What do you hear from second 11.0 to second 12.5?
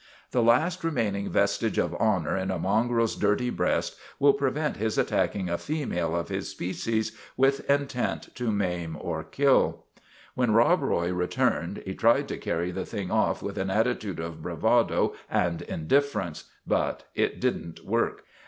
returned he tried to